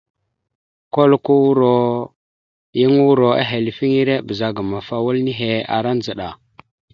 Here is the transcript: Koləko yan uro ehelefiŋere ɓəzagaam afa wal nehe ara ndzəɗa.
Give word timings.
Koləko 0.95 1.35
yan 2.79 2.95
uro 3.09 3.29
ehelefiŋere 3.43 4.15
ɓəzagaam 4.27 4.69
afa 4.79 4.95
wal 5.05 5.17
nehe 5.25 5.49
ara 5.77 5.89
ndzəɗa. 5.97 6.29